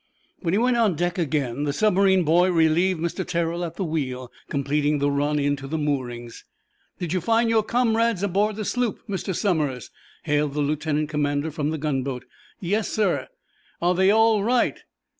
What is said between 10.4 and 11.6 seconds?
the lieutenant commander,